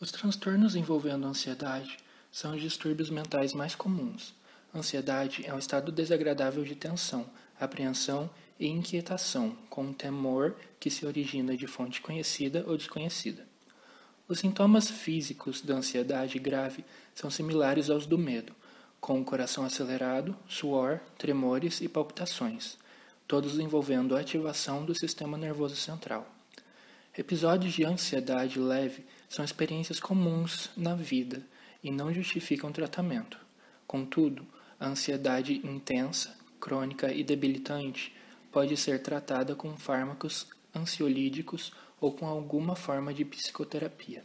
Os 0.00 0.10
transtornos 0.10 0.74
envolvendo 0.74 1.26
ansiedade 1.26 1.98
são 2.32 2.54
os 2.54 2.62
distúrbios 2.62 3.10
mentais 3.10 3.52
mais 3.52 3.74
comuns. 3.74 4.34
Ansiedade 4.74 5.44
é 5.44 5.52
um 5.52 5.58
estado 5.58 5.92
desagradável 5.92 6.64
de 6.64 6.74
tensão, 6.74 7.26
apreensão 7.60 8.30
e 8.58 8.66
inquietação, 8.66 9.54
com 9.68 9.82
um 9.82 9.92
temor 9.92 10.56
que 10.78 10.88
se 10.88 11.04
origina 11.04 11.54
de 11.54 11.66
fonte 11.66 12.00
conhecida 12.00 12.64
ou 12.66 12.78
desconhecida. 12.78 13.46
Os 14.26 14.38
sintomas 14.38 14.88
físicos 14.88 15.60
da 15.60 15.74
ansiedade 15.74 16.38
grave 16.38 16.82
são 17.14 17.30
similares 17.30 17.90
aos 17.90 18.06
do 18.06 18.16
medo, 18.16 18.54
com 19.02 19.20
o 19.20 19.24
coração 19.24 19.66
acelerado, 19.66 20.34
suor, 20.48 20.98
tremores 21.18 21.82
e 21.82 21.88
palpitações, 21.90 22.78
todos 23.28 23.58
envolvendo 23.58 24.16
a 24.16 24.20
ativação 24.20 24.82
do 24.82 24.98
sistema 24.98 25.36
nervoso 25.36 25.76
central. 25.76 26.39
Episódios 27.18 27.72
de 27.72 27.84
ansiedade 27.84 28.58
leve 28.60 29.04
são 29.28 29.44
experiências 29.44 29.98
comuns 29.98 30.70
na 30.76 30.94
vida 30.94 31.44
e 31.82 31.90
não 31.90 32.14
justificam 32.14 32.70
tratamento. 32.70 33.36
Contudo, 33.84 34.46
a 34.78 34.86
ansiedade 34.86 35.54
intensa, 35.66 36.38
crônica 36.60 37.12
e 37.12 37.24
debilitante 37.24 38.14
pode 38.52 38.76
ser 38.76 39.02
tratada 39.02 39.56
com 39.56 39.76
fármacos 39.76 40.46
ansiolíticos 40.74 41.72
ou 42.00 42.12
com 42.12 42.26
alguma 42.26 42.76
forma 42.76 43.12
de 43.12 43.24
psicoterapia. 43.24 44.24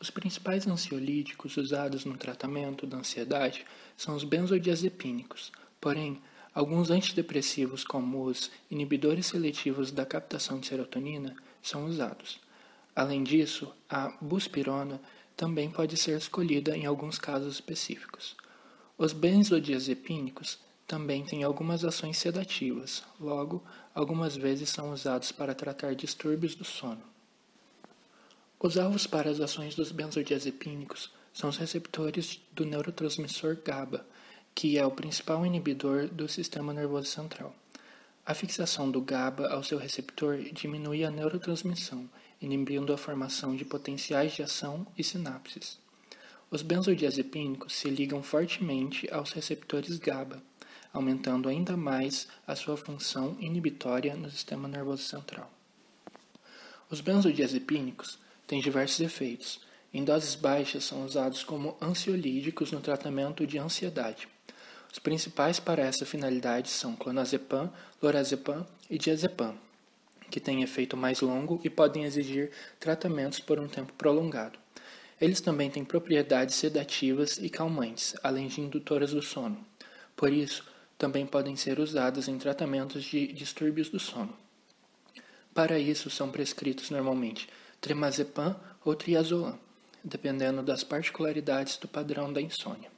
Os 0.00 0.10
principais 0.10 0.66
ansiolíticos 0.66 1.56
usados 1.56 2.04
no 2.04 2.16
tratamento 2.16 2.86
da 2.86 2.96
ansiedade 2.96 3.64
são 3.96 4.16
os 4.16 4.24
benzodiazepínicos, 4.24 5.52
porém, 5.80 6.20
Alguns 6.52 6.90
antidepressivos, 6.90 7.84
como 7.84 8.24
os 8.24 8.50
inibidores 8.70 9.26
seletivos 9.26 9.92
da 9.92 10.04
captação 10.04 10.58
de 10.58 10.66
serotonina, 10.66 11.36
são 11.62 11.86
usados. 11.86 12.40
Além 12.94 13.22
disso, 13.22 13.72
a 13.88 14.08
buspirona 14.20 15.00
também 15.36 15.70
pode 15.70 15.96
ser 15.96 16.18
escolhida 16.18 16.76
em 16.76 16.86
alguns 16.86 17.18
casos 17.18 17.54
específicos. 17.54 18.36
Os 18.98 19.12
benzodiazepínicos 19.12 20.58
também 20.86 21.24
têm 21.24 21.44
algumas 21.44 21.84
ações 21.84 22.18
sedativas, 22.18 23.04
logo, 23.20 23.62
algumas 23.94 24.36
vezes 24.36 24.68
são 24.70 24.92
usados 24.92 25.30
para 25.30 25.54
tratar 25.54 25.94
distúrbios 25.94 26.56
do 26.56 26.64
sono. 26.64 27.02
Os 28.58 28.76
alvos 28.76 29.06
para 29.06 29.30
as 29.30 29.40
ações 29.40 29.74
dos 29.74 29.92
benzodiazepínicos 29.92 31.10
são 31.32 31.48
os 31.48 31.56
receptores 31.56 32.40
do 32.52 32.66
neurotransmissor 32.66 33.56
GABA, 33.64 34.04
que 34.54 34.78
é 34.78 34.84
o 34.84 34.90
principal 34.90 35.44
inibidor 35.44 36.08
do 36.08 36.28
sistema 36.28 36.72
nervoso 36.72 37.06
central. 37.06 37.54
A 38.24 38.34
fixação 38.34 38.90
do 38.90 39.00
GABA 39.00 39.48
ao 39.48 39.64
seu 39.64 39.78
receptor 39.78 40.38
diminui 40.52 41.04
a 41.04 41.10
neurotransmissão, 41.10 42.08
inibindo 42.40 42.92
a 42.92 42.98
formação 42.98 43.56
de 43.56 43.64
potenciais 43.64 44.32
de 44.34 44.42
ação 44.42 44.86
e 44.96 45.02
sinapses. 45.02 45.78
Os 46.50 46.62
benzodiazepínicos 46.62 47.74
se 47.74 47.88
ligam 47.88 48.22
fortemente 48.22 49.08
aos 49.12 49.32
receptores 49.32 49.98
GABA, 49.98 50.42
aumentando 50.92 51.48
ainda 51.48 51.76
mais 51.76 52.28
a 52.46 52.56
sua 52.56 52.76
função 52.76 53.36
inibitória 53.40 54.14
no 54.16 54.30
sistema 54.30 54.66
nervoso 54.68 55.04
central. 55.04 55.50
Os 56.90 57.00
benzodiazepínicos 57.00 58.18
têm 58.46 58.60
diversos 58.60 59.00
efeitos. 59.00 59.60
Em 59.92 60.04
doses 60.04 60.34
baixas, 60.34 60.84
são 60.84 61.04
usados 61.04 61.44
como 61.44 61.76
ansiolíticos 61.80 62.72
no 62.72 62.80
tratamento 62.80 63.46
de 63.46 63.58
ansiedade. 63.58 64.28
Os 64.92 64.98
principais 64.98 65.60
para 65.60 65.82
essa 65.82 66.04
finalidade 66.04 66.68
são 66.68 66.96
clonazepam, 66.96 67.72
lorazepam 68.02 68.66
e 68.88 68.98
diazepam, 68.98 69.56
que 70.30 70.40
têm 70.40 70.62
efeito 70.62 70.96
mais 70.96 71.20
longo 71.20 71.60
e 71.62 71.70
podem 71.70 72.04
exigir 72.04 72.50
tratamentos 72.78 73.38
por 73.38 73.60
um 73.60 73.68
tempo 73.68 73.92
prolongado. 73.92 74.58
Eles 75.20 75.40
também 75.40 75.70
têm 75.70 75.84
propriedades 75.84 76.56
sedativas 76.56 77.38
e 77.38 77.48
calmantes, 77.48 78.16
além 78.22 78.48
de 78.48 78.60
indutoras 78.60 79.12
do 79.12 79.22
sono. 79.22 79.64
Por 80.16 80.32
isso, 80.32 80.64
também 80.98 81.26
podem 81.26 81.56
ser 81.56 81.78
usados 81.78 82.26
em 82.26 82.36
tratamentos 82.36 83.04
de 83.04 83.28
distúrbios 83.32 83.88
do 83.88 84.00
sono. 84.00 84.36
Para 85.54 85.78
isso, 85.78 86.10
são 86.10 86.30
prescritos 86.30 86.90
normalmente 86.90 87.48
tremazepam 87.80 88.56
ou 88.84 88.94
triazolam, 88.94 89.58
dependendo 90.02 90.62
das 90.62 90.84
particularidades 90.84 91.76
do 91.76 91.88
padrão 91.88 92.32
da 92.32 92.40
insônia. 92.40 92.90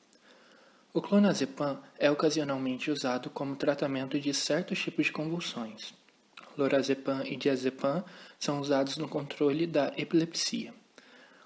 O 0.95 1.01
clonazepam 1.01 1.81
é 1.99 2.11
ocasionalmente 2.11 2.91
usado 2.91 3.31
como 3.31 3.57
tratamento 3.57 4.21
de 4.21 4.35
certos 4.35 4.79
tipos 4.79 5.07
de 5.07 5.13
convulsões. 5.13 5.95
Lorazepam 6.55 7.25
e 7.25 7.35
diazepam 7.35 8.05
são 8.39 8.61
usados 8.61 8.99
no 8.99 9.09
controle 9.09 9.67
da 9.67 9.91
epilepsia. 9.97 10.75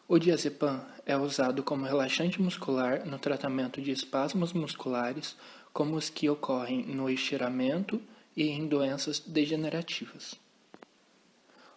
O 0.09 0.19
diazepam 0.19 0.85
é 1.05 1.17
usado 1.17 1.63
como 1.63 1.85
relaxante 1.85 2.43
muscular 2.43 3.07
no 3.07 3.21
tratamento 3.21 3.81
de 3.81 3.93
espasmos 3.93 4.53
musculares, 4.53 5.37
como 5.73 5.95
os 5.95 6.11
que 6.11 6.29
ocorrem 6.29 6.85
no 6.85 7.09
estiramento 7.09 8.03
e 8.37 8.49
em 8.49 8.67
doenças 8.67 9.21
degenerativas. 9.21 10.35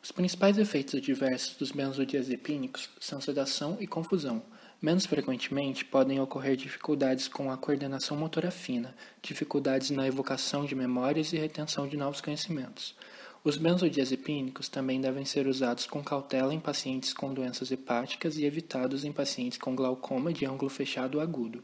Os 0.02 0.12
principais 0.12 0.58
efeitos 0.58 0.96
adversos 0.96 1.56
dos 1.56 1.72
benzodiazepínicos 1.72 2.90
são 3.00 3.20
sedação 3.20 3.78
e 3.80 3.88
confusão, 3.88 4.42
Menos 4.82 5.06
frequentemente 5.06 5.84
podem 5.84 6.22
ocorrer 6.22 6.56
dificuldades 6.56 7.28
com 7.28 7.52
a 7.52 7.58
coordenação 7.58 8.16
motora 8.16 8.50
fina, 8.50 8.96
dificuldades 9.22 9.90
na 9.90 10.08
evocação 10.08 10.64
de 10.64 10.74
memórias 10.74 11.34
e 11.34 11.38
retenção 11.38 11.86
de 11.86 11.98
novos 11.98 12.22
conhecimentos. 12.22 12.96
Os 13.44 13.58
benzodiazepínicos 13.58 14.70
também 14.70 15.02
devem 15.02 15.26
ser 15.26 15.48
usados 15.48 15.86
com 15.86 16.02
cautela 16.02 16.54
em 16.54 16.62
pacientes 16.62 17.14
com 17.14 17.34
doenças 17.34 17.72
hepáticas 17.72 18.38
e 18.38 18.46
evitados 18.46 19.04
em 19.04 19.12
pacientes 19.12 19.58
com 19.58 19.76
glaucoma 19.76 20.32
de 20.32 20.46
ângulo 20.46 20.70
fechado 20.70 21.20
agudo. 21.20 21.62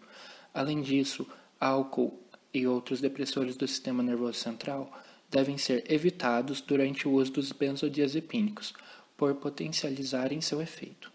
Além 0.54 0.82
disso, 0.82 1.26
álcool 1.58 2.20
e 2.54 2.68
outros 2.68 3.00
depressores 3.00 3.56
do 3.56 3.66
sistema 3.66 4.04
nervoso 4.04 4.40
central 4.40 4.92
devem 5.30 5.58
ser 5.58 5.84
evitados 5.92 6.62
durante 6.62 7.08
o 7.08 7.12
uso 7.14 7.34
dos 7.34 7.52
benzodiazepínicos, 7.52 8.74
por 9.18 9.36
potencializarem 9.36 10.42
seu 10.42 10.62
efeito. 10.62 11.15